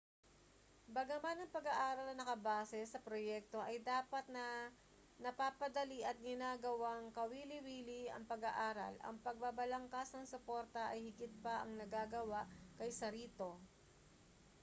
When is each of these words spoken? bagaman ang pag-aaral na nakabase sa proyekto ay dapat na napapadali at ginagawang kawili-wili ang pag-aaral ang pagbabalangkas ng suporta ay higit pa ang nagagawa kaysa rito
bagaman 0.95 1.39
ang 1.45 1.53
pag-aaral 1.57 2.07
na 2.09 2.15
nakabase 2.25 2.79
sa 2.89 3.03
proyekto 3.07 3.57
ay 3.63 3.75
dapat 3.91 4.25
na 4.35 4.47
napapadali 5.23 5.99
at 6.09 6.17
ginagawang 6.27 7.05
kawili-wili 7.17 8.03
ang 8.09 8.23
pag-aaral 8.31 8.93
ang 8.97 9.15
pagbabalangkas 9.25 10.09
ng 10.17 10.25
suporta 10.33 10.81
ay 10.89 10.99
higit 11.13 11.29
pa 11.45 11.53
ang 11.61 11.71
nagagawa 11.81 12.41
kaysa 12.81 13.07
rito 13.17 13.49